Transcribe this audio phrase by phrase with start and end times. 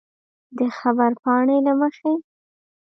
[0.57, 2.13] د خبرپاڼې له مخې